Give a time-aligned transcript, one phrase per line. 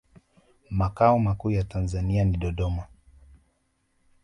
[0.69, 2.87] makao makuu ya tanzania ni dodoma